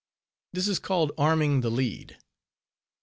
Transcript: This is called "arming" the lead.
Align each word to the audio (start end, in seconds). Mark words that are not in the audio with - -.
This 0.51 0.67
is 0.67 0.79
called 0.79 1.11
"arming" 1.15 1.61
the 1.61 1.69
lead. 1.69 2.17